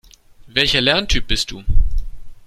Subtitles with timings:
[0.47, 1.63] Welcher Lerntyp bist du?